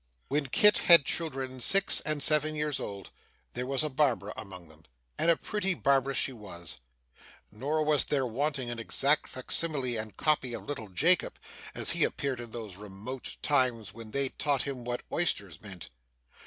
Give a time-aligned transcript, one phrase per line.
[0.29, 3.11] When Kit had children six and seven years old,
[3.53, 4.83] there was a Barbara among them,
[5.15, 6.79] and a pretty Barbara she was.
[7.51, 11.37] Nor was there wanting an exact facsimile and copy of little Jacob,
[11.75, 15.91] as he appeared in those remote times when they taught him what oysters meant.